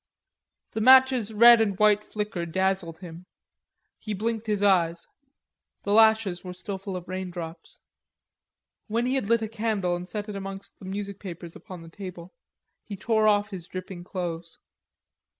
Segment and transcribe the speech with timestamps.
[0.71, 3.27] The match's red and white flicker dazzled him.
[3.99, 5.05] He blinked his eyes;
[5.83, 7.77] the lashes were still full of raindrops.
[8.87, 11.87] When he had lit a candle and set it amongst the music papers upon the
[11.89, 12.33] table,
[12.83, 14.57] he tore off his dripping clothes.